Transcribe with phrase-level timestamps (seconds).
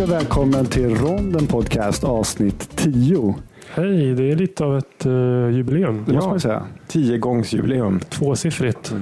[0.00, 3.34] Hej och välkommen till Ronden Podcast avsnitt 10.
[3.70, 6.04] Hej, det är lite av ett uh, jubileum.
[6.06, 6.66] Det måste man ju säga.
[6.88, 8.00] Tiogångsjubileum.
[8.00, 8.94] Tvåsiffrigt.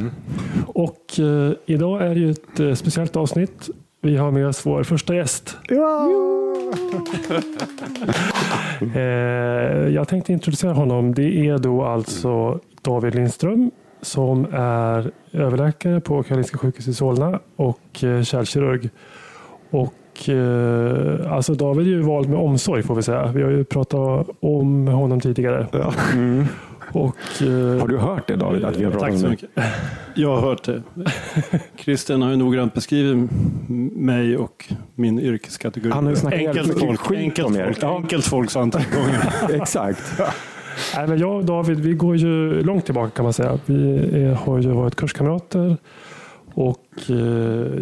[0.66, 3.70] Och uh, idag är det ju ett uh, speciellt avsnitt.
[4.00, 5.56] Vi har med oss vår första gäst.
[5.68, 6.08] Ja!
[9.90, 11.14] Jag tänkte introducera honom.
[11.14, 13.70] Det är då alltså David Lindström
[14.02, 17.80] som är överläkare på Karolinska sjukhuset i Solna och
[18.22, 18.90] kärlkirurg.
[19.70, 19.94] Och
[20.28, 23.32] eh, alltså David är ju vald med omsorg får vi säga.
[23.34, 25.66] Vi har ju pratat om honom tidigare.
[25.72, 25.92] Ja.
[26.92, 28.64] Och, eh, Har du hört det David?
[28.64, 29.50] Att vi har pratat Tack så mycket.
[30.14, 30.82] Jag har hört det.
[31.76, 33.30] Christian har ju noggrant beskrivit
[33.96, 34.64] mig och
[34.94, 35.90] min yrkeskategori.
[35.90, 37.64] Han har ju snackat enkelt folk, skit enkelt om er.
[37.64, 37.96] folk, Ja.
[37.96, 39.60] enkelt folk sa han tre gånger.
[39.62, 40.02] Exakt.
[40.96, 43.58] Nej, men jag och David, vi går ju långt tillbaka kan man säga.
[43.66, 45.76] Vi är, har ju varit kurskamrater
[46.58, 47.16] och eh,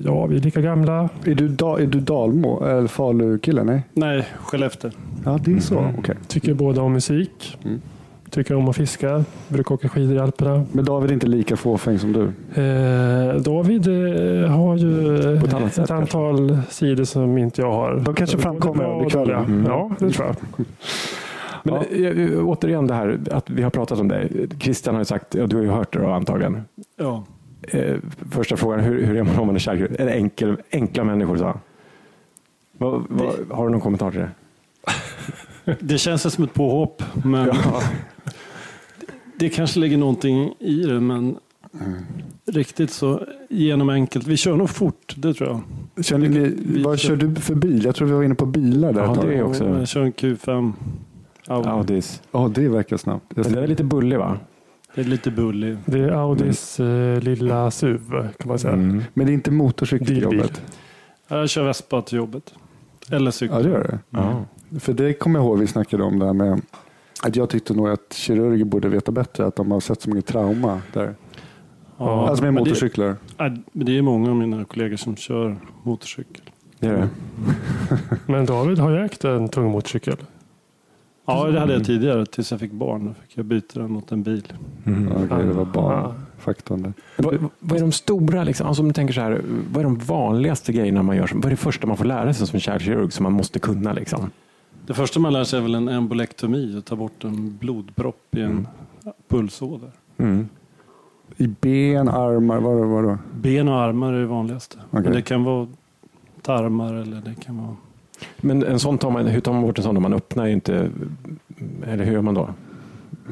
[0.04, 1.08] ja, vi är lika gamla.
[1.24, 3.64] Är du, da, är du Dalmo eller Falu-kille?
[3.64, 3.82] Nej?
[3.92, 4.90] Nej, Skellefteå.
[5.24, 5.84] Ja, det är så.
[5.98, 6.14] Okej.
[6.28, 7.58] Tycker båda om musik.
[7.64, 7.80] Mm.
[8.30, 9.24] Tycker om att fiska.
[9.48, 10.64] Brukar åka skidor i Alperna.
[10.72, 12.22] Men David är inte lika fåfäng som du.
[12.62, 17.72] Eh, David eh, har ju eh, ett annat sätt, ett antal sidor som inte jag
[17.72, 18.02] har.
[18.04, 19.44] De kanske framkommer under kvällen.
[19.44, 19.64] Mm.
[19.64, 20.66] Ja, det tror jag.
[21.62, 24.28] Men eh, återigen det här att vi har pratat om det.
[24.60, 26.64] Christian har ju sagt, och du har ju hört det då antagligen.
[26.96, 27.24] Ja.
[27.68, 27.96] Eh,
[28.30, 29.96] första frågan, hur, hur är man om man är kärlkirurg?
[30.00, 31.60] Är det enkel, enkla människor, sa han.
[33.50, 34.30] Har du någon kommentar till det?
[35.80, 37.50] Det känns som ett påhopp, men
[39.38, 41.36] det kanske ligger någonting i det, men
[42.52, 44.26] riktigt så genom enkelt.
[44.26, 45.62] Vi kör nog fort, det tror
[45.94, 46.04] jag.
[46.04, 47.84] Känner ni, Vi vad kör- kör du för bil?
[47.84, 49.28] Jag tror vi var inne på bilar där Ja, ett tag.
[49.28, 49.64] det är också.
[49.78, 50.72] Jag kör en Q5.
[51.48, 51.68] Audi.
[51.68, 52.22] Audis.
[52.32, 53.24] Ja, det verkar snabbt.
[53.34, 54.38] Den är lite bullig va?
[54.96, 55.76] Det är lite bullig.
[55.84, 58.74] Det är Audis eh, lilla SUV kan man säga.
[58.74, 59.02] Mm.
[59.14, 60.38] Men det är inte motorcykel till Bilbil.
[60.38, 60.62] jobbet?
[61.28, 62.54] Jag kör Vespa till jobbet.
[63.10, 63.56] Eller cykel.
[63.56, 63.98] Ja, det gör det.
[64.10, 64.44] Ja.
[64.80, 66.60] För det kommer jag ihåg vi snackade om det här med
[67.22, 70.26] att jag tyckte nog att kirurger borde veta bättre att de har sett så mycket
[70.32, 71.14] trauma där.
[71.98, 73.16] Ja, alltså med men det- motorcyklar.
[73.38, 76.42] Men Det är många av mina kollegor som kör motorcykel.
[76.78, 77.08] Det är det.
[78.32, 80.16] Men David har ju ägt en tung motorcykel.
[81.26, 83.06] Ja, det hade jag tidigare tills jag fick barn.
[83.06, 84.52] Då fick jag byta den mot en bil.
[84.86, 85.12] Mm.
[85.12, 86.92] Okej, det var barnfaktorn där.
[87.16, 89.40] Vad, vad är de stora, liksom, alltså om du tänker så här,
[89.72, 91.30] vad är de vanligaste grejerna man gör?
[91.34, 93.92] Vad är det första man får lära sig som kärlkirurg som man måste kunna?
[93.92, 94.30] Liksom?
[94.86, 98.40] Det första man lär sig är väl en embolektomi, att ta bort en blodpropp i
[98.40, 98.66] en Mm.
[99.28, 99.90] pulsåder.
[100.18, 100.48] Mm.
[101.36, 103.18] I ben, armar, vad vad då?
[103.40, 104.76] Ben och armar är det vanligaste.
[104.90, 105.02] Okej.
[105.02, 105.68] Men det kan vara
[106.42, 107.76] tarmar eller det kan vara...
[108.40, 110.90] Men en sån tar man, hur tar man bort en sån man öppnar ju inte,
[111.86, 112.48] eller hur gör man då?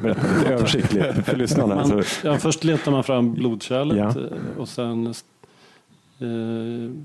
[0.01, 1.75] Berätta lite översiktligt för lyssnarna.
[1.75, 4.09] Man, Alltså, ja, först letar man fram blodkärlet Ja.
[4.09, 6.27] eh, och sen eh,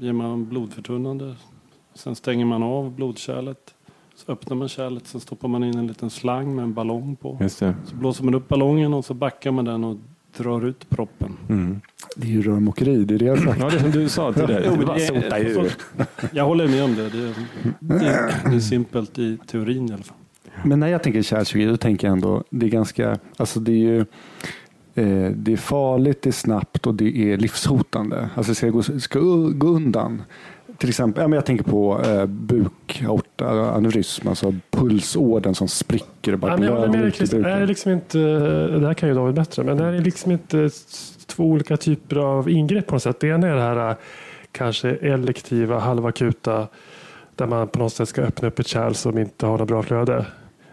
[0.04, 1.34] ger man blodförtunnande.
[1.94, 3.74] Sen stänger man av blodkärlet.
[4.14, 7.38] Så öppnar man kärlet, sen stoppar man in en liten slang med en ballong på.
[7.84, 9.96] Så blåser man upp ballongen och så backar man den och
[10.36, 11.36] drar ut proppen.
[11.48, 11.80] Mm.
[12.16, 13.60] Det är ju rörmokeri, det är det jag har sagt.
[13.60, 14.64] Ja, det som du sa tidigare.
[14.80, 15.72] Jo, det sota ur.
[16.32, 17.08] Jag håller med om det.
[17.08, 17.34] Det är,
[17.80, 20.16] det, är, det är simpelt i teorin i alla fall.
[20.64, 23.76] Men när jag tänker kärlkirurgi, då tänker jag ändå, det är ganska, alltså det är
[23.76, 24.00] ju
[24.94, 28.30] eh, det är farligt, det är snabbt och det är livshotande.
[28.34, 29.18] Alltså det ska gå, ska
[29.54, 30.22] gå undan.
[30.80, 36.38] Till exempel, ja, men jag tänker på eh, bukaorta, aneurysm, alltså pulsådern som spricker och
[36.38, 37.44] bara Ja, men blöder dig ut i Christian.
[37.44, 37.66] Är det buken.
[37.68, 38.18] liksom inte,
[38.78, 40.70] det här kan ju David bättre, men är det liksom inte
[41.26, 43.20] två olika typer av ingrepp på något sätt?
[43.20, 43.96] Det ena är det här äh,
[44.52, 46.66] kanske elektiva, halvakuta,
[47.36, 49.82] där man på något sätt ska öppna upp ett kärl som inte har något bra
[49.82, 50.26] flöde.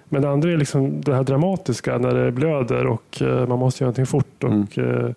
[0.10, 3.83] Men det andra är liksom det här dramatiska när det blöder och eh, man måste
[3.83, 5.13] göra någonting fort och Mm.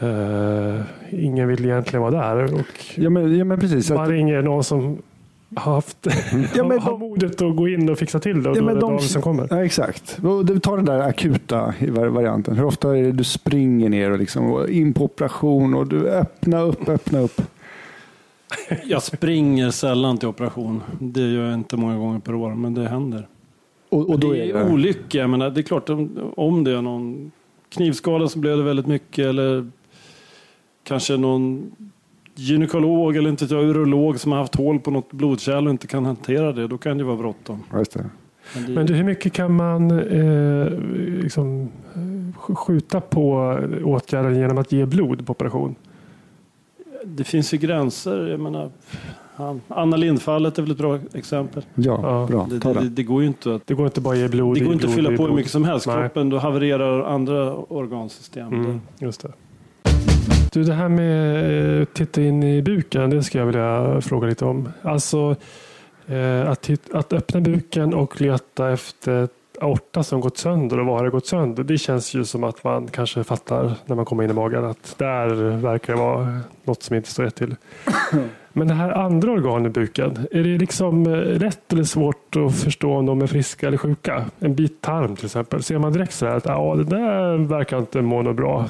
[0.00, 0.80] Eh,
[1.10, 2.54] ingen vill egentligen vara där.
[2.54, 3.90] Och Ja men, ja, men precis.
[3.90, 4.98] man Att, ringer någon som
[5.54, 6.06] har haft
[6.56, 8.66] Ja, men har de- modet att gå in och fixa till det och Ja, då
[8.68, 9.46] är men det de- David som kommer.
[9.50, 10.18] Ja, exakt.
[10.24, 12.56] Och du tar den där akuta var- varianten.
[12.56, 16.08] Hur ofta är det du springer ner och liksom, och in på operation och du
[16.08, 17.40] öppnar upp, öppnar upp.
[18.84, 20.82] Jag springer sällan till operation.
[21.00, 23.28] Det gör jag inte många gånger per år, men det händer.
[23.88, 24.72] Och, och då det är är det...
[24.72, 25.18] olycka.
[25.18, 25.90] Jag menar, det är klart,
[26.36, 27.30] om det är någon
[27.76, 29.70] knivskada som blöder väldigt mycket eller
[30.84, 31.70] kanske någon
[32.34, 36.52] gynekolog eller inte urolog som har haft hål på något blodkärl och inte kan hantera
[36.52, 37.62] det, då kan det vara bråttom.
[37.74, 38.10] Just det.
[38.54, 40.68] Men det, Men du, hur mycket kan man eh,
[41.22, 41.68] liksom,
[42.38, 45.74] sk- skjuta på åtgärden genom att ge blod på operation?
[47.04, 48.26] det finns ju gränser.
[48.26, 48.70] Jag menar,
[49.36, 51.62] han- Anna Lindfallet är väl ett bra exempel.
[51.74, 52.46] Ja, Ja, bra.
[52.50, 52.88] Det, Ta det, det.
[52.88, 54.56] det går ju inte att Det går inte bara att ge blod.
[54.56, 55.86] det går inte att blod, fylla ge på hur mycket som helst.
[55.86, 55.96] Nej.
[55.96, 58.48] Kroppen då havererar andra organsystem.
[58.48, 59.32] Mm, just det.
[60.52, 64.44] Du, det här med att titta in i buken, det skulle jag vilja fråga lite
[64.44, 64.68] om.
[64.82, 65.36] Alltså
[66.06, 69.28] eh, att, att öppna buken och leta efter
[69.60, 71.64] aorta som gått sönder och var har gått sönder.
[71.64, 74.94] Det känns ju som att man kanske fattar när man kommer in i magen att
[74.98, 77.56] där verkar det vara något som inte står rätt till.
[78.52, 82.56] Men det här andra organet i buken, är det liksom eh, lätt eller svårt att
[82.56, 84.24] förstå om de är friska eller sjuka?
[84.38, 85.62] En bit tarm till exempel.
[85.62, 88.68] Ser man direkt så här att ja, det där verkar inte må något bra.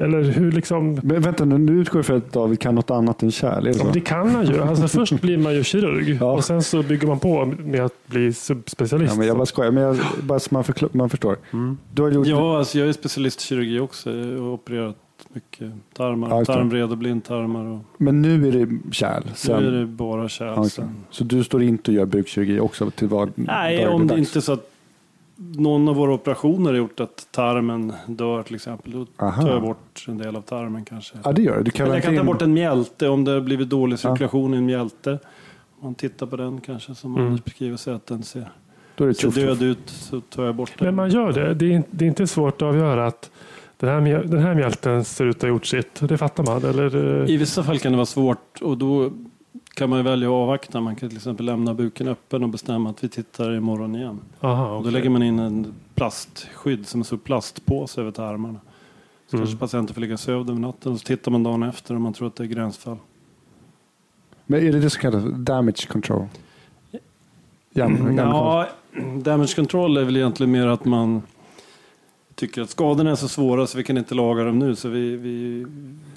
[0.00, 1.00] Eller hur liksom?
[1.02, 3.72] Men vänta nu, nu utgår för att David kan något annat än kärl.
[3.78, 4.60] Ja, det kan man ju.
[4.62, 6.32] Alltså, först blir man ju kirurg Ja.
[6.32, 9.12] och sen så bygger man på med att bli subspecialist.
[9.12, 11.36] Ja, men jag bara skojar, men jag, bara så man, förkla- man förstår.
[11.94, 12.26] Du har gjort...
[12.26, 14.10] Ja, alltså jag är specialist i kirurgi också.
[14.10, 14.96] Jag har opererat
[15.32, 16.44] mycket tarmar, det.
[16.44, 17.64] tarmvred och blindtarmar.
[17.64, 19.22] Och Men nu är det kärl.
[19.26, 20.64] nu Sen, är det bara kärl.
[20.64, 20.90] Sen.
[21.10, 22.90] Så du står inte och gör bukkirurgi också?
[22.90, 24.18] Till vad, Nej, om det dags?
[24.28, 24.70] inte så att
[25.40, 28.92] någon av våra operationer har gjort att tarmen dör till exempel.
[28.92, 29.42] Då Aha.
[29.42, 31.16] tar jag bort en del av tarmen kanske.
[31.24, 31.62] Ja, det gör det.
[31.62, 33.98] Du kan jag kan ta bort en mjälte om det har blivit dålig Ja.
[33.98, 35.10] cirkulation i en mjälte.
[35.80, 37.26] Om man tittar på den kanske som Mm.
[37.26, 38.48] Anders beskriver sig att den ser,
[38.94, 40.86] Då är det ser död ut så tar jag bort den.
[40.86, 41.54] Men man gör det.
[41.54, 43.30] Det är, inte- det är inte svårt att avgöra att
[43.76, 46.00] den här, den här mjälten ser ut att ha gjort sitt.
[46.08, 46.64] Det fattar man.
[46.64, 49.10] Eller, eh, I vissa fall kan det vara svårt och då
[49.78, 50.80] kan man ju välja att avvakta.
[50.80, 54.20] Man kan till exempel lämna buken öppen och bestämma att vi tittar imorgon igen.
[54.40, 58.58] aha, Och då lägger man in en plastskydd som en stor plastpåse över tarmarna.
[59.30, 59.46] Så Mm.
[59.46, 62.12] kanske patienten får ligga sövd över natten och så tittar man dagen efter om man
[62.12, 62.96] tror att det är gränsfall.
[64.46, 66.26] Men är det det som kallas damage control?
[67.70, 68.66] Ja, Ja,
[69.22, 71.22] damage control är väl egentligen mer att man
[72.38, 74.76] tycker att skadorna är så svåra så vi kan inte laga dem nu.
[74.76, 75.66] Så vi, vi,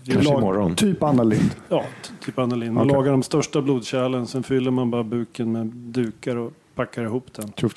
[0.04, 0.76] vi Kanske lag- imorgon.
[0.76, 1.50] Typ Anna Lind.
[1.70, 1.84] Ja,
[2.26, 2.74] typ Annelin.
[2.74, 2.96] Man Okej.
[2.98, 7.52] lagar de största blodkärlen, sen fyller man bara buken med dukar och packar ihop den.
[7.58, 7.74] Tjoff.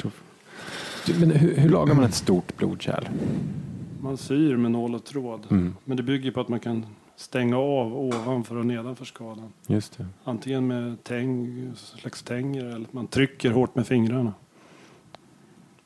[1.07, 3.09] Du, Men hur, hur lagar man ett stort blodkärl?
[4.01, 5.41] Man syr med nål och tråd.
[5.51, 9.53] Mm, Men det bygger på att man kan stänga av ovanför och nedanför skadan.
[9.67, 10.07] just det.
[10.25, 14.33] Antingen med täng, slags tänger eller att man trycker hårt med fingrarna.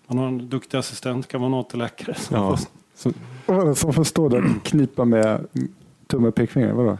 [0.08, 2.14] Man har en duktig assistent, kan vara en AT-läkare.
[2.14, 2.58] som Ja.
[3.46, 5.46] var det som får stå där och knipa med
[6.06, 6.72] tumme och pekfinger?
[6.72, 6.98] Vadå?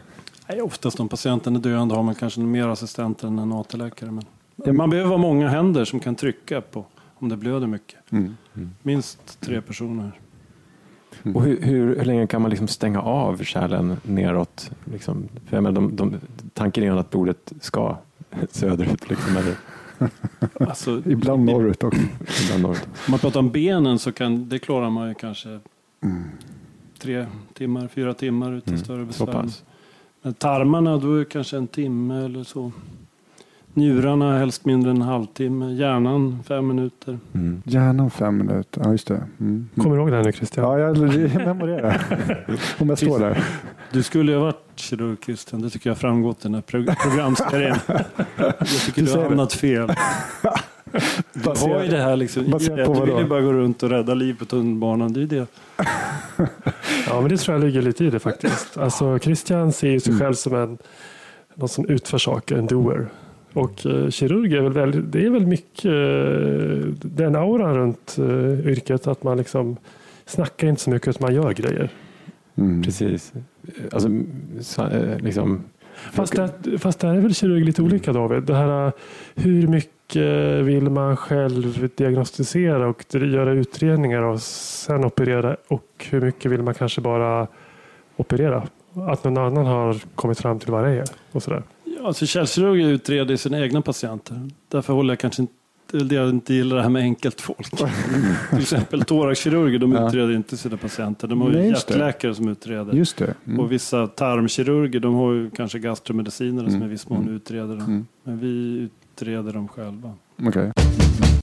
[0.49, 4.11] Nej, oftast om patienten är döende har man kanske mer assistenter än en AT-läkare.
[4.11, 4.23] Men
[4.55, 6.85] Ja, man behöver vara många händer som kan trycka på
[7.15, 7.99] om det blöder mycket.
[8.11, 8.35] Mm.
[8.81, 10.11] Minst tre personer.
[11.35, 14.71] och hur, hur, hur länge kan man liksom stänga av kärlen neråt?
[14.85, 15.23] Liksom?
[15.47, 16.15] För jag menar, de, de,
[16.53, 17.97] tanken är ju att blodet ska
[18.51, 19.09] söderut.
[19.09, 19.55] Liksom, eller
[20.59, 22.01] Alltså, Ibland norrut också.
[22.43, 22.83] ibland norrut.
[22.85, 25.59] Om man pratar om benen så kan det klarar man ju kanske
[26.99, 29.49] tre timmar, fyra timmar utan Mm, större besvär.
[30.21, 32.71] Men tarmarna då är det kanske en timme eller så.
[33.79, 35.71] Njurarna helst mindre än en halvtimme.
[35.73, 37.19] Hjärnan fem minuter.
[37.33, 37.61] Mm.
[37.65, 38.81] Hjärnan fem minuter.
[38.85, 39.23] Ja, just det.
[39.39, 39.69] Mm.
[39.77, 40.65] Kommer du ihåg det här nu Christian?
[40.65, 40.97] Ja, jag
[41.45, 42.01] memorerar.
[42.79, 43.43] Om jag står där.
[43.91, 45.61] Du skulle ju ha varit kirurg Christian.
[45.61, 47.77] Det tycker jag har framgått i den här pro- programserien.
[47.87, 49.91] jag tycker Du du säger har hamnat fel.
[51.33, 52.51] Du har ju det här liksom.
[52.51, 55.13] Baserat på Du vill ju bara gå runt och rädda liv på tunnelbanan.
[55.13, 55.47] Det är ju det.
[57.07, 58.77] Ja, men det tror jag ligger lite i det faktiskt.
[58.77, 60.19] Alltså, Christian ser ju sig Mm.
[60.25, 60.77] själv som en
[61.55, 63.07] någon som utför saker, en doer.
[63.53, 68.67] Och eh, kirurg är väl, väldigt, det är väl mycket eh, den auran runt eh,
[68.67, 69.77] yrket att man liksom
[70.25, 71.89] snackar inte så mycket utan man gör grejer.
[72.55, 72.83] Mm.
[72.83, 73.33] Precis.
[73.91, 74.09] Alltså,
[74.61, 74.89] så,
[75.19, 75.63] liksom,
[76.11, 78.43] Fast där, fast där är väl kirurg lite olika David.
[78.43, 78.91] Det här,
[79.35, 86.51] hur mycket vill man själv diagnostisera och göra utredningar och sen operera och hur mycket
[86.51, 87.47] vill man kanske bara
[88.17, 88.67] operera?
[88.93, 91.63] Att någon annan har kommit fram till vad det är och sådär.
[92.03, 94.49] Alltså kärlkirurger utreder sina egna patienter.
[94.67, 95.53] Därför håller jag kanske inte
[95.91, 97.69] det jag inte gillar det här med enkelt folk.
[98.49, 100.07] Till exempel thoraxkirurger, de Ja.
[100.07, 101.27] utreder inte sina patienter.
[101.27, 102.93] De har ju hjärtläkare som utreder.
[102.93, 103.33] Just det.
[103.47, 103.59] Mm.
[103.59, 106.87] Och vissa tarmkirurger, de har ju kanske gastromedicinare som Mm.
[106.87, 107.35] i viss mån Mm.
[107.35, 107.85] utreder dem.
[107.85, 108.05] Mm.
[108.23, 108.47] Men vi
[109.15, 110.13] utreder dem själva.
[110.47, 110.71] Okej.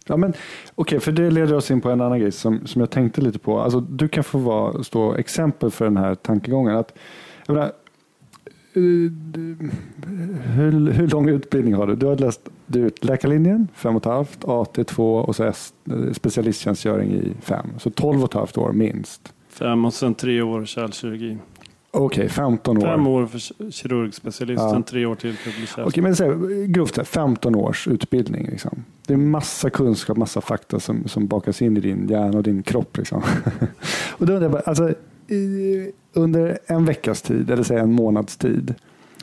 [0.07, 0.33] Ja, men,
[0.75, 3.39] okej, för det leder oss in på en annan grej som, som jag tänkte lite
[3.39, 3.61] på.
[3.61, 6.77] Alltså, du kan få vara, stå exempel för den här tankegången.
[6.77, 6.99] Att,
[7.47, 7.73] jag menar,
[10.55, 11.97] hur, hur lång utbildning har du?
[11.97, 17.13] Du har läst du läkarlinjen, fem och ett halvt, AT2 och så S- eh, specialisttjänstgöring
[17.13, 17.67] i fem.
[17.79, 19.33] Så tolv och ett halvt år minst.
[19.49, 21.39] Fem och sen tre år kärlkirurgi.
[21.91, 22.81] Okej, 15 år.
[22.83, 23.39] Fem år för
[23.71, 24.83] kirurgspecialist, Ja.
[24.87, 25.85] tre år till för.
[25.89, 28.47] Okej, men så här, grovt så här, 15 års utbildning.
[28.51, 28.85] Liksom.
[29.07, 32.63] Det är massa kunskap, massa fakta som, som bakas in i din hjärna och din
[32.63, 32.97] kropp.
[32.97, 33.23] Liksom.
[34.19, 34.95] och då undrar jag bara, alltså,
[35.29, 38.75] i, under en veckas tid, eller säg en månads tid,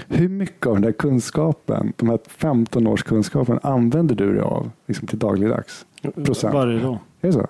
[0.07, 4.71] hur mycket av den här kunskapen, de här 15 års kunskapen, använder du dig av
[4.87, 5.85] liksom, till dagligdags?
[6.11, 6.53] procent.
[6.53, 6.97] Varje dag.
[7.21, 7.47] Är det så?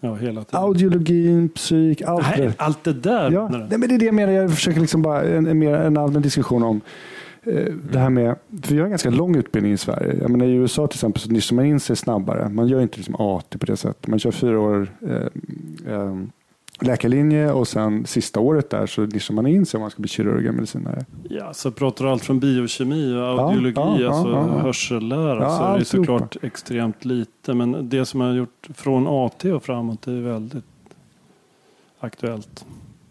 [0.00, 0.60] Ja, hela tiden.
[0.64, 2.54] Audiologin, psyk, allt Nej, det.
[2.56, 4.32] allt det där Ja, nej, men det är det jag menar.
[4.32, 6.80] Jag försöker liksom bara en, en, en allmän diskussion om
[7.42, 10.18] eh, det här med, för vi har en ganska lång utbildning i Sverige.
[10.20, 12.48] Jag menar, I USA till exempel så nystar man in sig snabbare.
[12.48, 14.06] Man gör inte liksom AT på det sättet.
[14.06, 16.16] Man kör fyra år eh, eh,
[16.82, 20.08] läkarlinje och sen sista året där så nystar man in sig om man ska bli
[20.08, 21.04] kirurg eller medicinare.
[21.28, 24.58] Ja, så pratar du allt från biokemi och audiologi, ja, ja, alltså ja, ja.
[24.62, 27.54] hörsellära, Ja, så är det såklart extremt lite.
[27.54, 30.64] Men det som har gjort från AT och framåt är väldigt
[32.00, 32.64] aktuellt.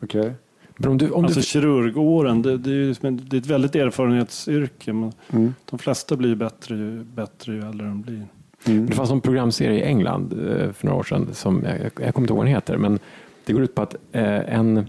[0.03, 0.33] Okej.
[0.77, 3.47] men om du, om alltså du, kirurgåren, det, det, är ju liksom det är ett
[3.47, 4.93] väldigt erfarenhetsyrke.
[4.93, 5.53] Men Mm.
[5.69, 8.27] de flesta blir bättre ju, bättre ju äldre de blir.
[8.65, 8.85] Mm.
[8.85, 11.75] det fanns en programserie i England eh, för några år sedan, som, jag,
[12.05, 12.99] jag kommer inte ihåg vad den heter, men
[13.45, 14.85] det går ut på att eh, en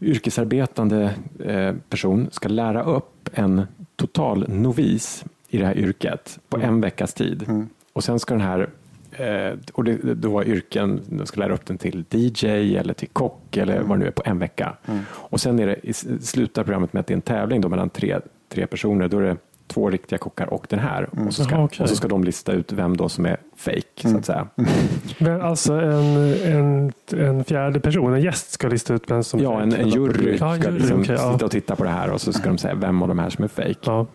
[0.00, 1.14] yrkesarbetande
[1.44, 3.62] eh, person ska lära upp en
[3.96, 7.44] total novis i det här yrket på en veckas tid.
[7.48, 7.68] Mm.
[7.92, 8.68] Och sen ska den här
[9.12, 13.08] eh, och det, då var yrken, de ska lära upp den till DJ eller till
[13.08, 14.76] kock eller vad det nu är på en vecka.
[15.10, 18.20] Och sen är det, slutar programmet med att det är en tävling då mellan tre,
[18.48, 19.08] tre personer.
[19.08, 19.36] Då är det
[19.72, 21.08] två riktiga kockar och den här.
[21.26, 21.82] Och, så ska, Jaha, okej.
[21.82, 24.46] och så ska de lista ut vem då som är fake så att säga.
[25.18, 29.60] Men alltså en, en, en fjärde person, en gäst ska lista ut vem som Ja,
[29.60, 31.32] en, en jury Ja, ska jury, liksom ja.
[31.32, 33.30] sitta och titta på det här och så ska de säga vem av de här
[33.30, 33.74] som är fake.
[33.84, 34.06] Ja.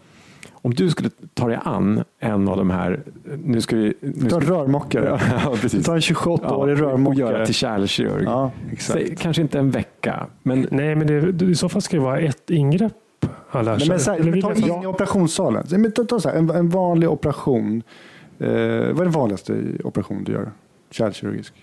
[0.61, 3.03] Om du skulle ta dig an en av de här,
[3.43, 3.93] nu ska vi...
[4.01, 5.19] Nu Ta en rörmokare.
[5.45, 5.85] ja, precis.
[5.85, 7.19] Ta en 28-årig och rörmokare.
[7.19, 8.23] göra till kärlkirurg.
[8.23, 8.99] Ja, exakt.
[8.99, 12.19] Säg, kanske inte en vecka, men Nej, men det, i så fall ska det vara
[12.19, 12.93] ett ingrepp
[13.53, 15.63] lär Nej, men så här, vill ta jag- in i operationssalen.
[15.69, 17.83] Men ta, ta så här, en, en vanlig operation.
[18.39, 20.51] Eh, vad är den vanligaste operation du gör?
[20.91, 21.53] Kärlkirurgisk?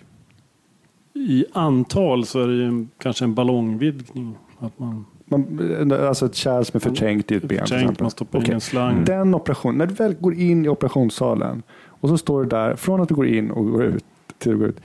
[1.14, 4.36] I antal så är det ju kanske en ballongvidgning.
[4.58, 7.58] Att man Man, alltså ett kärl som är förträngt i ett ben.
[7.58, 8.54] förträngt, man stoppar in Okej.
[8.54, 9.04] en slang.
[9.04, 13.00] Den operationen, när du väl går in i operationssalen och så står du där, från
[13.00, 14.04] att du går in och går ut
[14.38, 14.80] till att du går ut.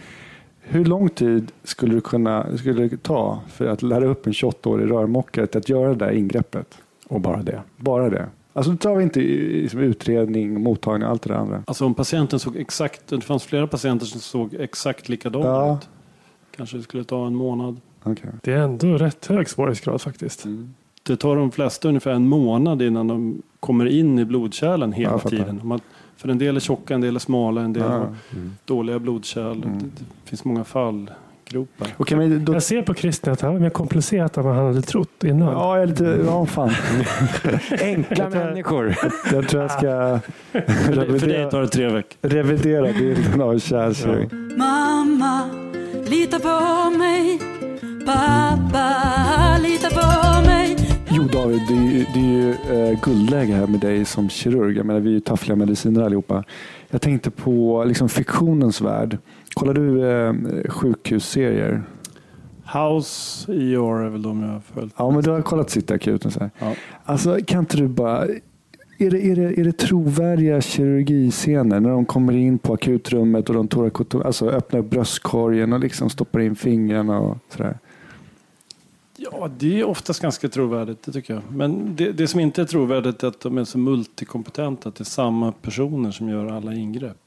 [0.69, 4.91] Hur lång tid skulle du kunna skulle det ta för att lära upp en 28-årig
[4.91, 6.77] rörmokare till att göra det där ingreppet?
[7.07, 7.61] och bara det.
[7.77, 8.25] Bara det.
[8.53, 11.63] Alltså då tar vi inte i- liksom, utredning, mottagning, allt det där andra.
[11.67, 15.77] Alltså om patienten såg exakt, det fanns flera patienter som såg exakt likadana Ja.
[15.81, 15.89] ut.
[16.57, 17.77] Kanske det skulle ta en månad.
[18.03, 18.29] Okej.
[18.43, 20.45] Det är ändå rätt hög svårighetsgrad faktiskt.
[20.45, 20.73] Mm.
[21.03, 25.61] Det tar de flesta ungefär en månad innan de kommer in i blodkärlen hela tiden.
[25.63, 25.79] Man,
[26.21, 27.89] för en del är tjocka, en del är smala, en del Ja.
[27.89, 28.13] har
[28.65, 29.63] dåliga blodkärl.
[29.63, 29.79] Mm.
[29.79, 29.85] Det,
[30.23, 31.87] det finns många fallgropar.
[31.97, 34.65] Okej, men då, Jag ser på Christian att han var mer komplicerat än vad han
[34.65, 35.47] hade trott innan.
[35.53, 36.71] Ja, jag är lite, ja fan.
[37.81, 38.95] Enkla människor.
[39.33, 42.29] Jag tror jag ska För, dig- för dig revidera, tar det tre veckor.
[42.29, 44.29] revidera bilden av kärlkirurg.
[44.57, 45.49] Mamma,
[46.07, 47.39] lita på mig.
[48.05, 49.95] Pappa, lita på
[50.33, 50.38] mig.
[51.11, 54.77] Jo David, det är ju, det är ju eh, guldläge här med dig som kirurg.
[54.77, 56.43] Jag menar, vi är ju taffliga mediciner allihopa.
[56.89, 59.17] Jag tänkte på liksom, fiktionens värld.
[59.53, 60.33] Kollar du eh,
[60.71, 61.83] sjukhusserier?
[62.73, 64.93] House, ER är väl de jag har följt.
[64.97, 66.31] Ja, men du har kollat City Akuten.
[66.31, 66.49] Så här.
[66.59, 66.73] Ja.
[67.03, 68.25] Alltså, kan inte du bara...
[69.01, 73.55] Är det, är, det, är det trovärdiga kirurgiscener när de kommer in på akutrummet och
[73.55, 77.77] de torakotom, alltså öppnar bröstkorgen och liksom stoppar in fingrarna och sådär?
[79.21, 81.43] Ja, det är oftast ganska trovärdigt, det tycker jag.
[81.51, 85.01] Men det, det som inte är trovärdigt är att de är så multikompetenta, att det
[85.01, 87.17] är samma personer som gör alla ingrepp.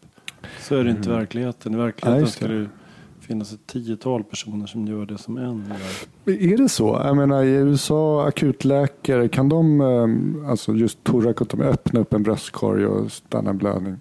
[0.61, 1.75] Så är det inte i verkligheten.
[1.75, 2.31] I Ja, verkligheten det.
[2.31, 2.67] ska det
[3.21, 5.73] finnas ett tiotal personer som gör det som en
[6.27, 6.35] gör.
[6.53, 7.01] Är det så?
[7.05, 12.87] Jag menar i USA, akutläkare, kan de, eh, alltså just thorakotomi, öppna upp en bröstkorg
[12.87, 13.97] och stanna en blödning?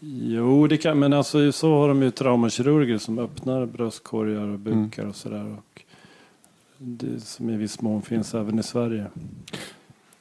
[0.00, 5.06] Jo, det kan, men alltså så har de ju traumakirurger som öppnar bröstkorgar och bukar
[5.06, 5.44] och sådär.
[5.58, 5.85] Och det
[7.18, 9.06] som i viss mån finns även i Sverige.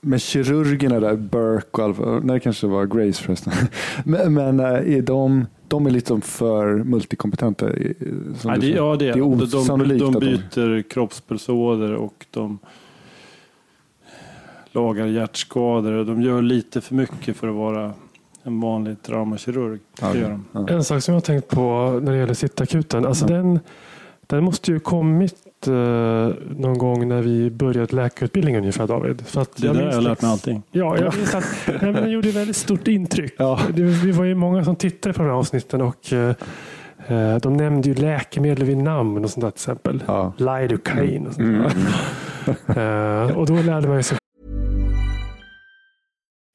[0.02, 3.54] Men kirurgerna där, Burke och Alva, nej det kanske var Grace förresten.
[4.06, 7.66] Men, men eh, är de, de är liksom för multikompetenta?
[8.38, 10.26] som Nej, det, ja, det, det är är de, osannolikt de, de de...
[10.26, 12.60] byter kroppspulsåder och de
[14.72, 16.06] lagar hjärtskador.
[16.06, 17.94] De gör lite för mycket för att vara
[18.44, 19.80] en vanlig traumakirurg.
[20.00, 20.46] Det de.
[20.52, 20.68] ja.
[20.70, 23.06] En sak som jag har tänkt på när det gäller sittakuten.
[23.06, 23.60] Alltså den,
[24.28, 29.22] den måste ju kommit eh, någon gång när vi började läkarutbildningen ungefär David.
[29.28, 30.64] För att Det är där jag minns har lärt liksom- mig allting.
[30.72, 33.34] Ja, jag minns att nej, men den gjorde väldigt stort intryck.
[33.38, 33.60] Ja.
[33.74, 36.36] Det, vi var ju många som tittade på de här avsnitten och eh,
[37.08, 40.04] eh, de nämnde ju läkemedel vid namn och sånt där till exempel.
[40.08, 40.34] Ja.
[40.38, 41.62] Lidocaine och sånt Mm.
[41.62, 41.74] där.
[43.26, 44.18] Eh, och då lärde man sig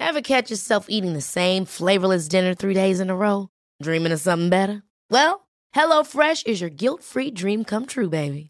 [0.02, 3.46] Ever catch yourself eating the same flavorless dinner three days in a row?
[3.84, 4.82] Dreaming of something better?
[5.12, 5.40] Well,
[5.76, 8.49] HelloFresh is your guilt-free dream come true, baby.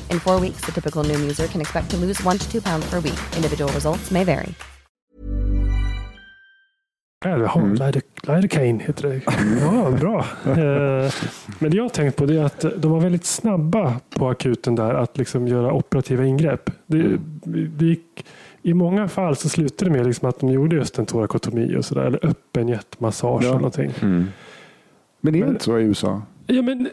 [0.11, 2.89] In four weeks, the typical Noom user can expect to lose one to two pounds
[2.91, 3.19] per week.
[3.37, 4.53] Individual results may vary.
[7.25, 7.93] Jaha, Mm.
[8.27, 9.21] Lidocaine heter det.
[9.61, 10.19] Ja, bra.
[10.45, 11.13] Eh,
[11.59, 14.75] Men det jag har tänkt på det är att de var väldigt snabba på akuten
[14.75, 16.69] där att liksom göra operativa ingrepp.
[16.87, 17.17] Det,
[17.77, 18.25] det gick,
[18.61, 21.85] I många fall så slutade det med liksom att de gjorde just en torakotomi och
[21.85, 23.47] sådär, eller öppen hjärtmassage Ja.
[23.47, 23.93] eller någonting.
[24.01, 24.27] Mm.
[25.21, 26.21] Men är det Men- inte så i USA?
[26.47, 26.89] Ja, men,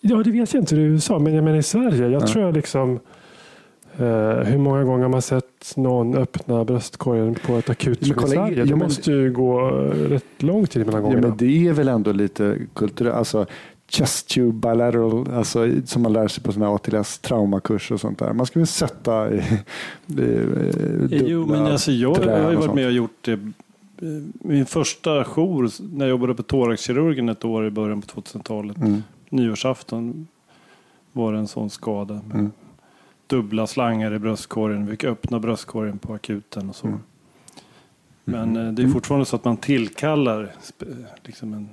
[0.00, 2.08] ja, det vet jag inte hur i USA, men jag menar i Sverige.
[2.08, 2.26] Jag Ja.
[2.26, 3.00] tror jag liksom
[3.98, 4.06] eh,
[4.44, 8.28] hur många gånger har man sett någon öppna bröstkorgen på ett akut Men som i
[8.28, 8.58] Sverige?
[8.58, 11.28] ja, Det måste ju gå eh, rätt lång tid mellan Ja, gångerna.
[11.28, 13.16] men det är väl ändå lite kulturellt.
[13.16, 13.46] Alltså,
[13.88, 18.32] chest tube bilateral, alltså, som man lär sig på sådana ATLS traumakurs och sånt där.
[18.32, 19.36] Man ska väl sätta i,
[20.06, 23.32] i, i Jo, men alltså jag, jag har ju varit med och gjort det.
[23.32, 23.38] eh,
[24.32, 28.76] Min första jour när jag jobbade på thoraxkirurgen ett år i början på 2000-talet.
[28.76, 29.02] Mm.
[29.30, 30.26] Nyårsafton
[31.12, 32.14] var det en sån skada.
[32.14, 32.52] Med Mm.
[33.26, 34.84] Dubbla slangar i bröstkorgen.
[34.86, 36.86] Vi fick öppna bröstkorgen på akuten och så.
[36.86, 37.00] Mm.
[38.24, 40.52] Men eh, det är fortfarande så att man tillkallar
[41.24, 41.68] liksom en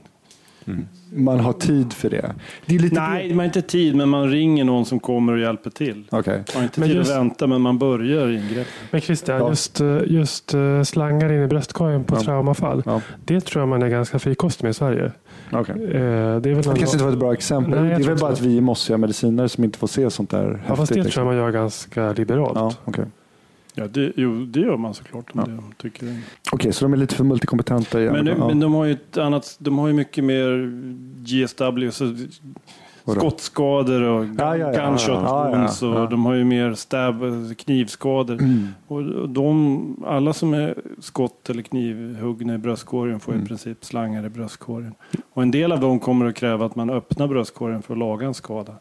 [1.13, 2.35] Man har tid för det.
[2.65, 5.39] det är lite Nej, man har inte tid, men man ringer någon som kommer och
[5.39, 6.07] hjälper till.
[6.11, 6.37] Okej.
[6.47, 8.67] Man har inte Men tid just- att vänta, men man börjar ingrepp.
[8.91, 9.49] Men Christian, Ja.
[9.49, 12.21] just, eh, just eh, slangar in i bröstkorgen på Ja.
[12.21, 12.83] traumafall.
[12.85, 13.01] Ja.
[13.25, 15.11] Det tror jag man är ganska frikostig med i Sverige.
[15.51, 15.75] Okej.
[15.75, 17.81] Eh, Det är väl Det kanske inte var ett bra exempel.
[17.81, 20.29] Nej, det är väl bara att vi är mossiga medicinare som inte får se sånt
[20.29, 21.11] där Ja, fast häftigt, det liksom.
[21.23, 22.51] tror jag man gör ganska liberalt.
[22.55, 23.05] Ja, okej.
[23.79, 25.45] Ja, det, jo, det gör man såklart om Ja.
[25.47, 26.19] det tycker det.
[26.51, 28.13] Okej, så de är lite för multikompetenta igen.
[28.13, 28.47] Men, nu- ja.
[28.47, 30.71] men de har ju ett annat, de har ju mycket mer
[31.25, 32.15] GSW, så
[33.07, 33.19] Vadå?
[33.19, 34.85] skottskador och Ja, ja, ja.
[34.89, 37.15] gunshot wounds och de har ju mer stab,
[37.57, 38.33] knivskador.
[38.41, 38.67] Mm.
[38.87, 43.43] Och de, alla som är skott eller knivhuggna i bröstkorgen får Mm.
[43.43, 44.93] i princip slangar i bröstkorgen.
[45.33, 48.27] Och en del av dem kommer att kräva att man öppnar bröstkorgen för att laga
[48.27, 48.73] en skada.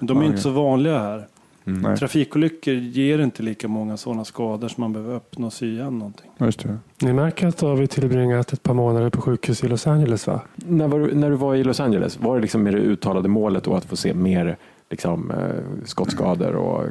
[0.00, 1.26] De är inte så vanliga här.
[1.64, 1.96] Nej.
[1.96, 6.30] Trafikolyckor ger inte lika många sådana skador som man behöver öppna och sy igen någonting.
[6.38, 6.78] Just det.
[7.02, 10.40] Ni märker att David tillbringat ett par månader på sjukhus i Los Angeles va?
[10.54, 13.28] När, var, du- när du var i Los Angeles, var det liksom med det uttalade
[13.28, 14.56] målet då att få se mer
[14.90, 16.90] liksom, eh, skottskador och eh,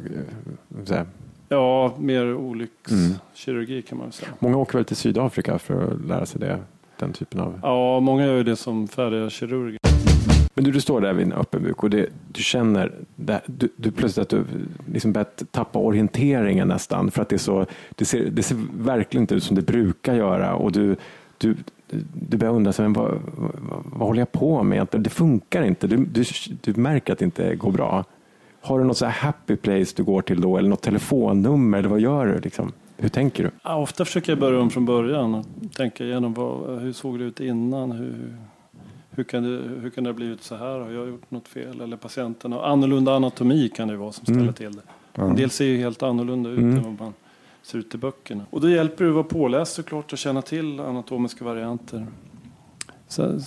[0.84, 1.06] så här.
[1.48, 4.28] Ja, mer olyckskirurgi kan man säga.
[4.38, 6.58] Många åker väl till Sydafrika för att lära sig det,
[6.98, 7.60] den typen av...
[7.62, 9.78] Ja, många gör ju det som färdiga kirurger.
[10.54, 13.68] Men du, du står där vid en öppen buk och det, du känner det, du,
[13.76, 14.44] du plötsligt att du
[14.92, 19.22] liksom börjat tappa orienteringen nästan för att det, är så, det, ser, det ser verkligen
[19.22, 20.96] inte ut som det brukar göra och du,
[21.38, 21.56] du,
[22.28, 25.02] du börjar undra men vad, vad, vad håller jag på med egentligen?
[25.02, 25.86] Det funkar inte.
[25.86, 26.24] Du, du,
[26.60, 28.04] du märker att det inte går bra.
[28.60, 31.88] Har du något så här happy place du går till då eller något telefonnummer eller
[31.88, 32.40] vad gör du?
[32.40, 32.72] Liksom?
[32.96, 33.50] Hur tänker du?
[33.64, 37.24] Ja, ofta försöker jag börja om från början och tänka igenom vad, hur såg det
[37.24, 37.92] ut innan?
[37.92, 38.36] Hur,
[39.14, 40.78] hur, kan det, hur kan det ha blivit så här?
[40.80, 41.80] Har jag gjort något fel?
[41.80, 44.54] Eller patienten har annorlunda anatomi kan det vara som ställer Mm.
[44.54, 44.82] till det.
[45.14, 45.22] Ja.
[45.28, 46.76] En del ser ju helt annorlunda ut Mm.
[46.76, 47.12] än vad man
[47.62, 48.44] ser ut i böckerna.
[48.50, 52.06] Och då hjälper det att vara påläst såklart och känna till anatomiska varianter.
[53.08, 53.40] Sen,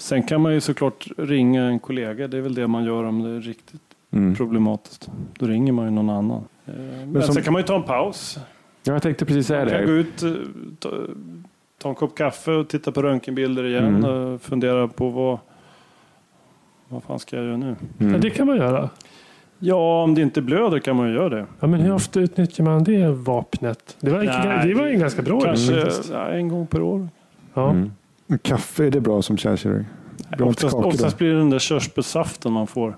[0.00, 2.28] sen kan man ju såklart ringa en kollega.
[2.28, 4.34] Det är väl det man gör om det är riktigt Mm.
[4.34, 5.10] problematiskt.
[5.38, 6.44] Då ringer man ju någon annan.
[6.66, 6.74] Eh,
[7.06, 8.38] Men, som- sen kan man ju ta en paus.
[8.84, 9.86] Ja, jag tänkte precis säga Man kan det.
[9.86, 10.32] gå ut, eh,
[10.78, 10.88] ta,
[11.78, 14.04] ta en kopp kaffe och titta på röntgenbilder igen Mm.
[14.04, 15.38] och fundera på vad,
[16.88, 17.76] vad fan ska jag göra nu?
[17.98, 18.12] Mm.
[18.12, 18.90] Ja, det kan man göra.
[19.58, 21.46] Ja, om det inte blöder kan man ju göra det.
[21.60, 23.96] Ja, men hur ofta utnyttjar man det vapnet?
[24.00, 27.08] Det var, Nej, det var en ganska bra Kanske ja, en gång per år.
[27.54, 27.70] Ja.
[27.70, 27.90] Mm.
[28.42, 29.84] Kaffe, är det bra som kärlkirurg?
[30.30, 32.96] Blir man Oftast, oftast blir det den där körsbärssaften man får.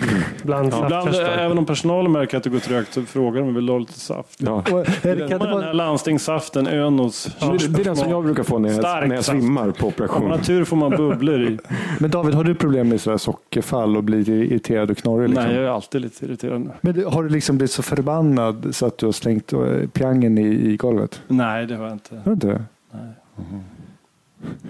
[0.42, 0.84] Bland Ja.
[0.84, 3.78] Ibland, även om personalen märker att det går trögt så frågar de vill du ha
[3.78, 4.36] lite saft.
[4.42, 4.52] Ja.
[4.72, 7.24] Och, eh, Det det den vara, här landstingssaften, Önos.
[7.40, 9.38] Det, det är den som jag brukar få när jag, Stark när jag saft.
[9.40, 10.30] svimmar på Om man operation.
[10.30, 11.58] har tur får man bubblor i.
[11.98, 15.28] men David, har du problem med sådär sockerfall och blir irriterad och knorrig?
[15.28, 15.44] Liksom?
[15.46, 16.70] Nej, jag är alltid lite irriterad.
[16.80, 19.60] Men du- har du liksom blivit så förbannad så att du har slängt eh,
[19.92, 21.22] piangen i, i golvet?
[21.28, 22.14] Nej, det har jag inte.
[22.16, 22.62] Har du inte det?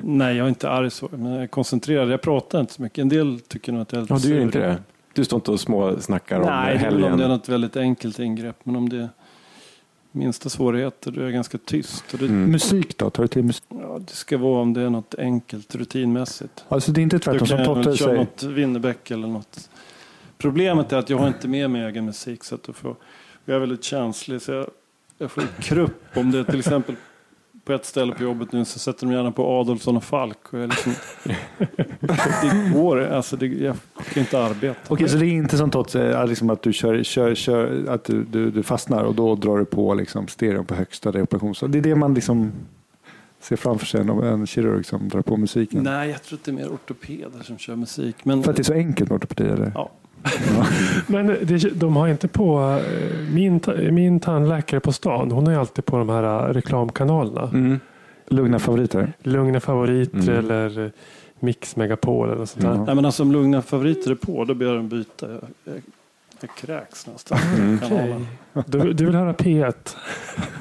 [0.03, 2.11] Nej, jag är inte arg så, men jag är koncentrerad.
[2.11, 2.99] Jag pratar inte så mycket.
[2.99, 4.77] En del tycker nog att jag är lite Ja, du gör inte det?
[5.13, 7.29] Du står inte och småsnackar om Nej, är väl om det är helgen?
[7.31, 8.57] något väldigt enkelt ingrepp.
[8.63, 9.09] Men om det är
[10.13, 12.05] minsta svårigheter, då är jag ganska tyst.
[12.13, 12.51] Och det, Mm.
[12.51, 13.11] Musik då?
[13.11, 13.65] Tar du till musik?
[13.69, 16.65] ja, det ska vara om det är något enkelt, rutinmässigt.
[16.69, 18.19] Alltså det är inte Då tvärtom kan som Totte väl köra säger.
[18.19, 19.71] något Winnerbäck eller något.
[20.39, 22.45] Problemet är att jag har inte med mig egen musik.
[22.45, 22.97] Så att då får,
[23.45, 24.43] jag är väldigt känslig.
[24.43, 24.67] Så jag,
[25.19, 26.95] jag får krupp om det till exempel
[27.71, 30.53] på ett ställe på jobbet nu så sätter de gärna på Adolfsson och Falk.
[30.53, 30.93] Och jag liksom,
[32.01, 33.77] det går, alltså det, jag
[34.13, 34.81] kan inte arbeta.
[34.89, 38.05] Okej, så det är inte som Totte säger, liksom att du kör, kör, kör att
[38.05, 41.61] du, du, du fastnar och då drar du på liksom stereon på högsta reparations...
[41.69, 42.53] Det är det man liksom
[43.41, 45.83] ser framför sig en, en kirurg som drar på musiken.
[45.83, 48.25] Nej, jag tror att det är mer ortopeder som kör musik.
[48.25, 49.73] Men, För att det är så enkelt med ortopedi eller?
[49.75, 49.91] ja.
[51.07, 55.59] Men det, de har inte på, eh, min, min tandläkare på stan, hon har ju
[55.61, 57.43] alltid på de här eh, reklamkanalerna.
[57.53, 57.81] Mm.
[58.29, 59.13] Lugna favoriter?
[59.23, 60.39] Lugna favoriter Mm.
[60.39, 60.91] eller eh,
[61.41, 62.69] Mix Megapol eller sånt där.
[62.75, 62.85] Ja.
[62.85, 65.31] Nej, men alltså om lugna favoriter är på, då ber jag dem byta.
[65.31, 65.75] Jag, jag,
[66.41, 67.39] jag kräks nästan.
[67.59, 67.79] Mm.
[67.79, 68.27] Kanalen.
[68.67, 69.75] Du, du vill höra P1?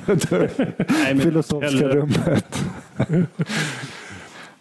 [0.89, 2.65] Nej, men Filosofiska eller- rummet.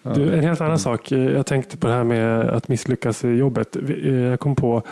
[0.02, 1.12] Du, en helt annan sak.
[1.12, 3.76] Jag tänkte på det här med att misslyckas i jobbet.
[3.76, 4.82] Eh, Jag kom på,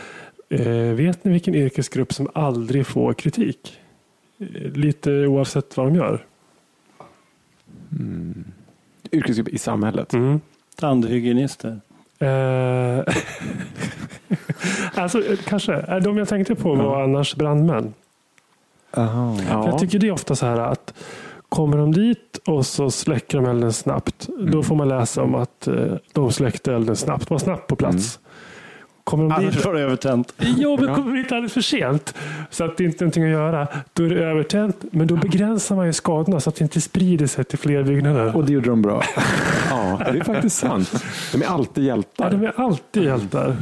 [0.49, 3.79] eh, vet ni vilken yrkesgrupp som aldrig får kritik?
[4.39, 6.25] Eh, Lite oavsett vad de gör.
[7.93, 8.45] Mm.
[9.13, 10.13] Yrkesgrupp i samhället.
[10.13, 10.41] Mm.
[10.77, 11.81] Tandhygienister.
[14.95, 16.01] Alltså, kanske.
[16.01, 17.95] De jag tänkte på var annars brandmän.
[18.91, 19.39] Aha.
[19.51, 19.67] Ja.
[19.69, 20.95] Jag tycker det är ofta så här att
[21.49, 24.29] kommer de dit och så släcker de elden snabbt.
[24.29, 24.63] Då Mm.
[24.63, 25.75] får man läsa om att eh,
[26.13, 27.31] de släckte elden snabbt.
[27.31, 28.19] Var snabbt på plats.
[29.05, 30.33] Kommer de dit Annars har det övertänt.
[30.57, 32.15] Ja, men kommer vi dit alldeles för sent
[32.51, 34.77] så att det inte är någonting att göra, då är det övertänt.
[34.91, 38.37] Men då begränsar man ju skadorna så att det inte sprider sig till fler byggnader.
[38.37, 39.03] Och det gjorde de bra.
[39.71, 41.05] ja, det är faktiskt sant.
[41.33, 42.31] De är alltid Ja, hjältar.
[42.31, 43.57] de är alltid hjältar.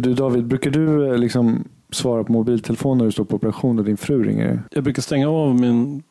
[0.00, 3.84] Du David, brukar du eh, liksom svara på mobiltelefon när du står på operation och
[3.84, 4.62] din fru ringer?
[4.70, 6.02] Jag brukar stänga av min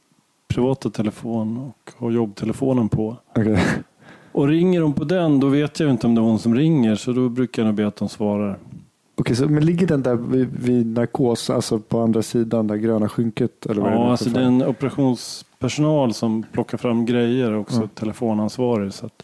[0.47, 3.17] privata telefon och ha jobbtelefonen på.
[3.35, 3.59] Okej.
[4.31, 6.95] Och ringer de på den, då vet jag inte om det är hon som ringer.
[6.95, 8.57] Så då brukar jag nog be att de svarar.
[9.15, 13.09] Okej, så, men ligger den där vid, vid narkos, alltså på andra sidan, det gröna
[13.09, 13.65] skynket?
[13.65, 17.81] Eller vad Ja, det alltså det är en operationspersonal som plockar fram grejer och också
[17.81, 17.87] Ja.
[17.93, 18.93] telefonansvarig.
[18.93, 19.23] Så att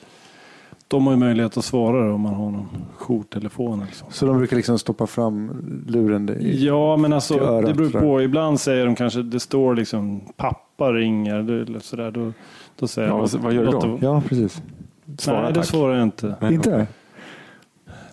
[0.94, 4.06] de har ju möjlighet att svara då, om man har någon jourtelefon eller så.
[4.10, 5.52] Så de brukar liksom stoppa fram
[5.88, 6.30] luren?
[6.40, 8.02] i- Ja, men alltså örat, det beror sådär.
[8.06, 8.22] på.
[8.22, 12.12] Ibland säger de kanske, det står liksom pappa ringer eller sådär.
[12.12, 12.32] Då,
[12.80, 13.80] då säger Ja, jag, vad- vad gör du då?
[13.80, 14.62] det- Ja, precis.
[15.18, 15.66] Svara Nej, det tack.
[15.66, 16.36] svarar jag inte.
[16.52, 16.88] Inte?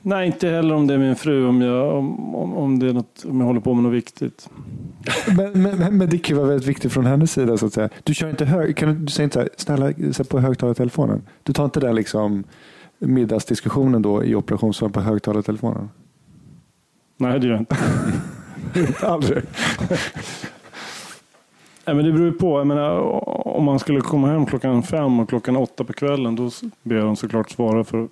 [0.03, 2.93] Nej, inte heller om det är min fru, om jag, om, om, om, det är
[2.93, 4.49] något, om jag håller på med något viktigt.
[5.37, 7.57] Men, men, men, det kan ju vara väldigt viktigt från hennes sida.
[7.57, 7.89] Så att säga.
[8.05, 11.23] Du kör inte hög, kan du, du säger inte så här, snälla sätt på högtalartelefonen.
[11.43, 12.45] Du tar inte den liksom
[12.99, 15.89] middagsdiskussionen då i operationssalen på högtalartelefonen?
[17.17, 17.77] Nej, det gör jag inte.
[19.07, 19.43] Aldrig.
[21.85, 22.59] Nej, men det beror ju på.
[22.61, 22.99] Jag menar,
[23.49, 26.51] om man skulle komma hem klockan fem och klockan åtta på kvällen, då
[26.83, 28.09] ber jag dem såklart svara för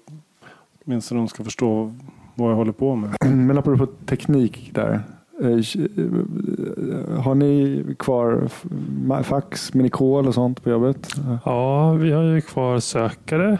[0.88, 1.92] åtminstone de ska förstå
[2.34, 3.16] vad jag håller på med.
[3.36, 5.00] Men apropå teknik där.
[5.42, 8.48] eh, eh, Har ni kvar
[9.22, 11.08] fax, minikol och sånt på jobbet?
[11.44, 13.58] Ja, vi har ju kvar sökare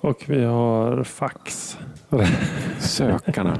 [0.00, 1.78] och vi har fax.
[2.78, 3.58] Sökarna.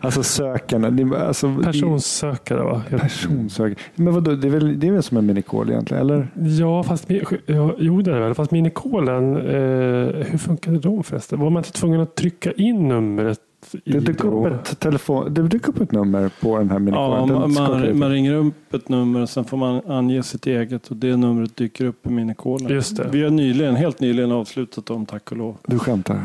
[0.00, 0.90] Alltså sökande.
[0.90, 2.82] ni- Alltså, Personsökare va?
[2.90, 3.74] Personsökare.
[3.94, 6.02] Men vadå, det är väl, det är väl som en minikol egentligen?
[6.02, 6.28] Eller?
[6.34, 7.10] Ja, fast
[7.46, 8.34] ja, jo det är det väl.
[8.34, 11.40] Fast minikolen, eh, hur funkade de förresten?
[11.40, 13.38] Var man inte tvungen att trycka in numret?
[13.84, 17.28] I Det dök, upp ett telefon, det dök upp ett nummer på den här minikolen.
[17.28, 20.96] Ja, man, man, ringer upp ett nummer och sen får man ange sitt eget och
[20.96, 22.68] det numret dyker upp i minikolen.
[22.68, 23.08] Just det.
[23.12, 25.56] Vi har nyligen, helt nyligen avslutat dem, tack och lov.
[25.66, 26.20] Du skämtar?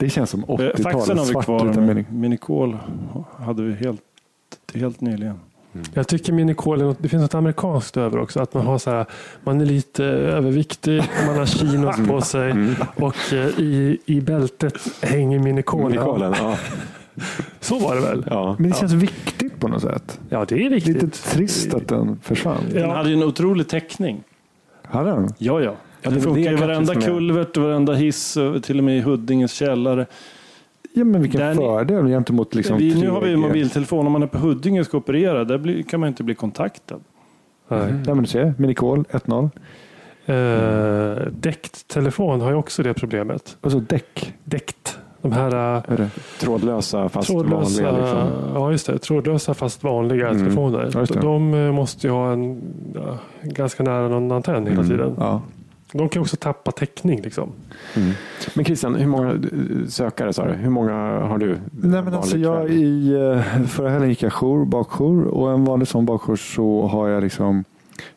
[0.00, 1.18] Det känns som Eh, Faxen 80-talet.
[1.18, 2.78] har vi kvar, minikol
[3.36, 4.00] hade vi helt,
[4.74, 5.40] helt nyligen.
[5.94, 8.40] Jag tycker minikolen, det finns något amerikanskt över också.
[8.40, 9.06] Att man har så här,
[9.44, 12.54] man är lite överviktig, man har chinos på sig
[12.96, 15.90] och eh, i, i bältet hänger minikolen.
[15.90, 16.56] Minikolen, ja.
[17.60, 18.26] Så var det väl?
[18.30, 18.56] ja.
[18.58, 20.20] Men det känns viktigt på något sätt.
[20.28, 21.02] Ja, det är viktigt.
[21.02, 22.64] Lite trist att den försvann.
[22.74, 22.80] Ja.
[22.80, 24.22] Den hade ju en otrolig täckning.
[24.82, 25.28] Hade den?
[25.38, 25.74] Ja, ja.
[26.02, 29.52] Ja, det funkar det i varenda kulvert varenda hiss, och till och med i Huddinges
[29.52, 30.06] källare.
[30.94, 33.40] Ja, men vilken Där ni- fördel gentemot liksom vi, nu har vi ju 3G.
[33.40, 34.06] mobiltelefon.
[34.06, 37.00] Om man är på Huddinge och ska operera, där blir, kan man inte bli kontaktad.
[37.68, 37.80] Nej.
[38.06, 39.50] Ja, men du ser, minikol 1-0.
[40.26, 43.56] Eh, däckt telefon har ju också det problemet.
[43.60, 44.34] Och så däck.
[44.44, 44.98] Däckt.
[45.22, 46.10] De här eh, Är det?
[46.40, 48.00] Trådlösa fast trådlösa, vanliga.
[48.00, 48.28] Liksom.
[48.54, 50.38] ja, just det, trådlösa fast vanliga Mm.
[50.42, 51.20] telefoner.
[51.22, 52.62] De eh, måste ju ha en
[52.94, 54.88] ja, ganska nära någon antenn hela Mm.
[54.88, 55.14] tiden.
[55.18, 55.42] Ja.
[55.92, 57.20] De kan också tappa täckning.
[57.22, 57.52] Liksom.
[57.96, 58.10] Mm.
[58.54, 59.38] Men Christian, hur många eh,
[59.88, 60.52] sökare sa du?
[60.52, 61.58] Hur många har du?
[61.70, 65.88] Nej, men alltså jag i eh, förra helgen gick jag jour, bakjour och en vanlig
[65.88, 67.64] sån bakjour så har jag liksom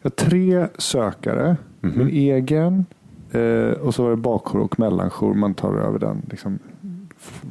[0.01, 1.97] jag har tre sökare, Mhm.
[1.97, 2.85] min egen
[3.31, 5.33] eh, och så var det bakjour och mellanjour.
[5.33, 6.59] Man tar över den liksom,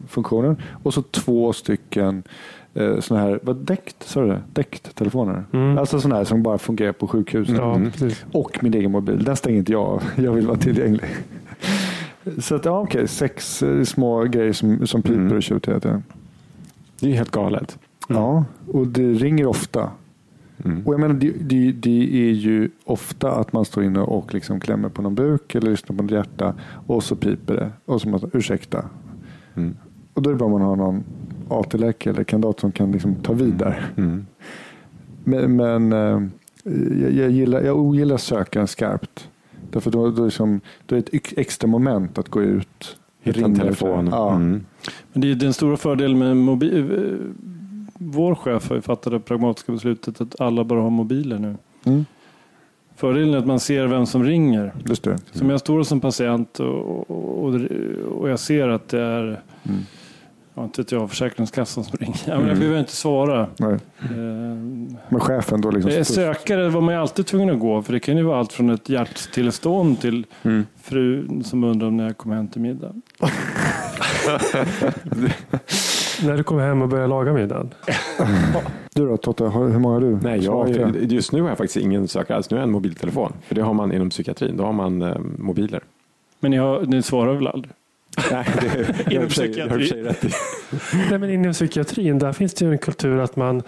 [0.08, 0.56] funktionen.
[0.82, 2.22] Och så två stycken
[2.74, 4.40] eh, såna här, vad däckt, sa du det?
[4.52, 5.44] Däckt telefoner.
[5.52, 5.78] Mm.
[5.78, 7.48] Alltså sådana här som bara fungerar på sjukhus.
[7.48, 7.90] Ja, Mm.
[8.32, 9.24] Och min egen mobil.
[9.24, 10.02] Den stänger inte jag av.
[10.16, 11.08] Jag vill vara tillgänglig.
[12.38, 15.36] Så att, ja, okej, sex eh, små grejer som, som piper Mm.
[15.36, 15.80] och tjuter.
[15.80, 17.78] Det är ju helt galet.
[18.08, 19.90] Ja, och det ringer ofta.
[20.64, 20.86] Mm.
[20.86, 24.60] Och jag menar, det, det, det är ju ofta att man står inne och liksom
[24.60, 26.54] klämmer på någon buk eller lyssnar på något hjärta
[26.86, 27.70] och så piper det.
[27.84, 28.84] Och så man ursäkta.
[29.54, 29.76] Mm.
[30.14, 31.04] Och då är det bra om man har någon
[31.60, 33.86] AT-läkare eller kandidat som kan liksom ta vid där.
[33.96, 34.26] Mm.
[35.24, 36.22] Men, men eh,
[37.02, 39.28] jag, jag, gillar, jag ogillar sökaren skarpt.
[39.70, 42.42] Därför då, då, är det som, då är det ett ex- extra moment att gå
[42.42, 42.96] ut.
[43.20, 44.08] Hitta en telefon.
[44.12, 44.34] Ja.
[44.34, 44.64] Mm.
[45.12, 46.90] Men det är den stora fördelen med mobil.
[46.92, 47.18] eh,
[47.94, 51.56] Vår chef har ju fattat det pragmatiska beslutet att alla bara har mobiler nu.
[51.84, 52.04] Mm.
[52.96, 54.72] Fördelen är att man ser vem som ringer.
[54.88, 55.18] Just det.
[55.32, 57.54] Som jag står som patient och, och,
[58.18, 59.80] och jag ser att det är Mm.
[60.54, 62.16] Ja, inte vet jag, Försäkringskassan som ringer.
[62.26, 62.48] Ja, men Mm.
[62.48, 63.46] jag behöver inte svara.
[63.58, 63.72] Nej.
[64.02, 64.08] Eh,
[65.08, 65.92] Men chefen då liksom.
[65.92, 68.52] Eh, Sökare var man ju alltid tvungen att gå, för det kan ju vara allt
[68.52, 70.66] från ett hjärttillstånd till Mm.
[70.82, 72.92] fru som undrar om när jag kommer hem till middag.
[76.24, 77.70] När du kommer hem och börjar laga middagen.
[78.94, 80.16] Du då Totte, har- hur många har du?
[80.22, 82.50] Nej, jag, just nu har jag faktiskt ingen sökare alls.
[82.50, 83.32] Nu har jag en mobiltelefon.
[83.46, 84.56] För det har man inom psykiatrin.
[84.56, 85.80] Då har man eh, mobiler.
[86.40, 87.72] Men ni, har, ni svarar väl aldrig?
[88.32, 89.28] Nej, det Inom
[89.80, 90.28] i.
[91.10, 93.62] Nej, men inom psykiatrin där finns det ju en kultur att man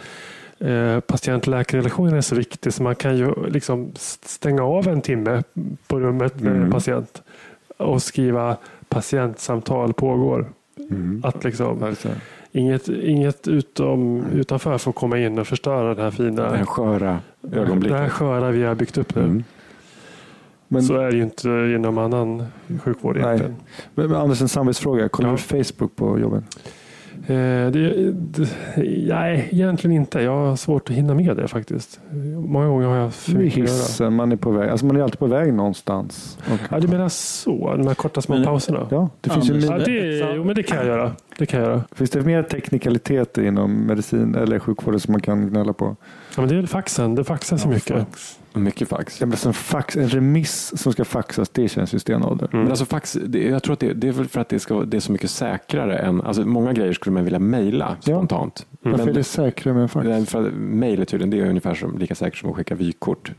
[0.59, 5.43] eh, patient-läkarrelationen är så viktig så man kan ju liksom stänga av en timme
[5.87, 6.65] på rummet med Mm.
[6.65, 7.23] en patient
[7.77, 8.57] och skriva
[8.89, 10.47] patientsamtal pågår.
[10.91, 11.21] Mm.
[11.25, 11.95] Att liksom,
[12.53, 17.57] inget inget utom, utanför får komma in och förstöra den här fina här sköra det
[17.57, 18.13] här ögonblicket.
[18.13, 19.23] sköra vi har byggt upp nu.
[19.23, 19.45] Mm.
[20.75, 22.47] Men, Så är det ju inte inom annan
[22.85, 23.25] sjukvård Nej.
[23.25, 23.55] egentligen.
[23.95, 25.09] men, men Anders, en samvetsfråga.
[25.09, 25.37] Kollar Ja.
[25.51, 26.45] du Facebook på jobbet?
[27.27, 28.49] Eh, det, det,
[29.09, 30.21] nej, egentligen inte.
[30.21, 32.01] Jag har svårt att hinna med det faktiskt.
[32.47, 34.71] Många gånger har jag för mycket hissen, man är på väg.
[34.71, 36.39] Alltså man är alltid på väg någonstans.
[36.71, 37.75] Ja, du menar så?
[37.77, 38.87] De här korta små Men- pauserna?
[38.91, 41.13] ja, det finns ju Anders, Ja, min, det, jo, men det kan jag göra.
[41.39, 41.83] Det kan jag göra.
[41.93, 45.97] Finns det mer teknikaliteter inom medicin eller sjukvården som man kan gnälla på?
[46.37, 47.15] Ja, men det är faxen.
[47.15, 48.07] Det faxar så mycket.
[48.55, 49.21] Mycket fax.
[49.21, 52.49] Ja, men som fax, en remiss som ska faxas, det känns ju stenålder.
[52.53, 54.97] Men alltså fax, det, jag tror att det, det är för att det, ska, det
[54.97, 58.67] är så mycket säkrare än, alltså många grejer skulle man vilja mejla spontant.
[58.83, 60.07] Varför är det säkrare med en fax?
[60.07, 62.75] Men för att mejl är tydligen, det är ungefär som, lika säkert som att skicka
[62.75, 63.33] vykort,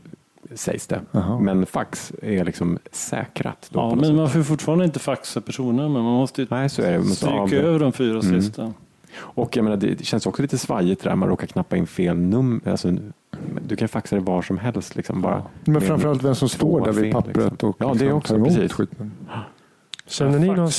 [0.54, 1.00] sägs det.
[1.10, 1.40] Jaha.
[1.40, 3.68] Men fax är liksom säkrat.
[3.70, 4.14] Då Ja, men sätt.
[4.14, 6.98] man får fortfarande inte faxa personer, men man måste ju Nej, så är det.
[6.98, 8.42] Man måste stryka av över de fyra Mm.
[8.42, 8.72] sista.
[9.18, 12.60] Och jag menar, det känns också lite svajigt där man råkar knappa in fel nummer.
[12.70, 12.92] Alltså,
[13.66, 14.96] du kan faxa det var som helst.
[14.96, 17.68] Liksom, bara Men framförallt vem som står där vid fel, pappret liksom.
[17.70, 18.32] och Ja, det liksom också.
[18.32, 18.72] tar emot Precis.
[18.72, 19.12] skiten.
[20.06, 20.70] Känner ni, Ja, någon,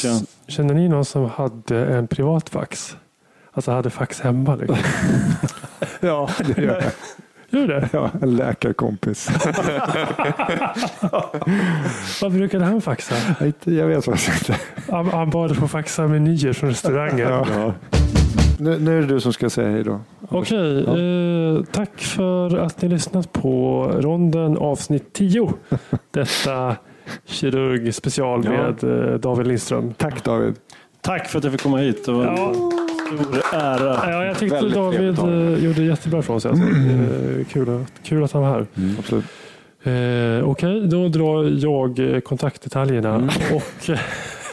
[0.47, 2.97] känner ni någon som hade en privat fax?
[3.51, 4.55] Alltså hade fax hemma?
[4.55, 4.77] Liksom.
[5.99, 6.91] Ja, det gör jag.
[7.49, 7.89] Gör det?
[7.93, 9.29] Ja, en läkarkompis.
[12.21, 13.15] Vad brukade han faxa?
[13.63, 14.61] Jag vet faktiskt inte.
[14.91, 17.29] Han, han bad att få faxa menyer från restaurangen.
[17.29, 17.73] Ja.
[18.57, 19.99] Nu, nu är det du som ska säga hej då.
[20.29, 25.53] Okej, eh, tack för att ni lyssnat på ronden avsnitt 10.
[26.11, 26.75] Detta
[27.25, 28.51] kirurg special Ja.
[28.51, 29.93] med eh, David Lindström.
[29.93, 30.55] Tack David.
[31.01, 32.05] Tack för att jag fick komma hit.
[32.05, 32.47] Det var Ja.
[32.49, 32.55] en
[33.17, 34.11] stor ära.
[34.11, 36.51] Ja, jag tyckte Väldigt David eh, gjorde jättebra från sig.
[36.51, 36.65] Alltså.
[36.67, 38.65] Eh, kul, att- kul att han var här.
[38.99, 39.25] Absolut.
[39.83, 43.15] Eh, Okej, då drar jag kontaktdetaljerna.
[43.53, 43.93] Och Du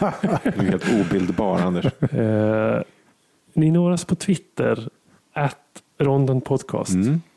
[0.01, 1.85] är helt obildbar, Anders.
[1.85, 2.83] eh,
[3.55, 4.89] Ni når oss på Twitter,
[5.33, 6.95] at Ronden Podcast.
[6.95, 7.21] Mm.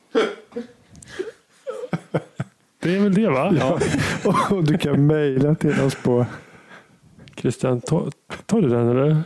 [2.80, 3.53] Det är väl det va?
[3.60, 3.80] Ja.
[4.56, 6.25] Och du kan mejla till oss på
[7.36, 8.12] Christian, tar,
[8.45, 9.23] tar du den eller?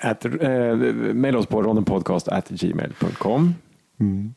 [0.00, 0.76] At, eh,
[1.14, 3.54] maila oss på rondenpodcast.gmail.com.
[4.00, 4.34] mm.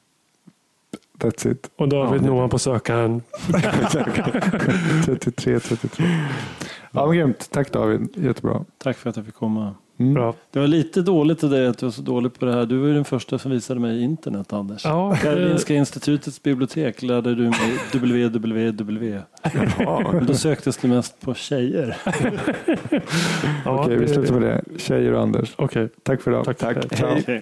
[1.18, 1.72] That's it.
[1.76, 3.22] Och David Ja, man på sökaren.
[5.06, 6.06] 33, 33.
[6.92, 7.52] Ja, men grymt.
[7.52, 8.10] Tack David.
[8.16, 8.66] Jättebra.
[8.78, 9.76] Tack för att jag fick komma.
[10.00, 10.14] Mm.
[10.14, 10.34] Bra.
[10.52, 12.66] Det var lite dåligt av dig att du var så dålig på det här.
[12.66, 14.86] Du var ju den första som visade mig internet, Anders.
[14.86, 19.22] Ja, Karolinska institutets bibliotek lärde du mig www.
[20.14, 21.98] Men då söktes det mest på tjejer.
[23.66, 24.80] ja, Okej, vi slutar med det.
[24.80, 25.54] Tjejer och Anders.
[25.56, 26.46] Okej, Tack för idag.
[26.46, 26.58] tack.
[26.90, 27.28] tack.
[27.28, 27.42] Hej.